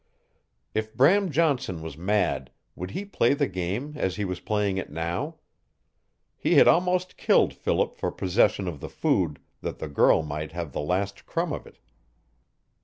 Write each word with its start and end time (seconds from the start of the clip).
If 0.73 0.95
Bram 0.95 1.29
Johnson 1.29 1.83
was 1.83 1.95
mad 1.95 2.49
would 2.75 2.89
he 2.89 3.05
play 3.05 3.35
the 3.35 3.45
game 3.47 3.93
as 3.95 4.15
he 4.15 4.25
was 4.25 4.39
playing 4.39 4.77
it 4.79 4.89
now! 4.91 5.35
He 6.39 6.55
had 6.55 6.67
almost 6.67 7.17
killed 7.17 7.53
Philip 7.53 7.95
for 7.95 8.11
possession 8.11 8.67
of 8.67 8.79
the 8.79 8.89
food, 8.89 9.37
that 9.61 9.77
the 9.77 9.87
girl 9.87 10.23
might 10.23 10.53
have 10.53 10.71
the 10.73 10.81
last 10.81 11.27
crumb 11.27 11.53
of 11.53 11.67
it. 11.67 11.77